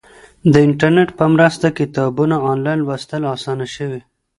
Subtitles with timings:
[0.51, 4.01] د انټرنیټ په مرسته کتابونه آنلاین لوستل اسانه شوي.